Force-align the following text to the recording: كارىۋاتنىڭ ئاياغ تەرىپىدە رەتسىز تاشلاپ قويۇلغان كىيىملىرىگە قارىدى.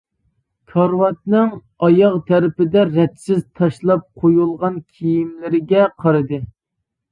كارىۋاتنىڭ 0.69 1.51
ئاياغ 1.87 2.15
تەرىپىدە 2.31 2.87
رەتسىز 2.95 3.45
تاشلاپ 3.61 4.09
قويۇلغان 4.25 4.83
كىيىملىرىگە 4.97 5.87
قارىدى. 6.03 6.45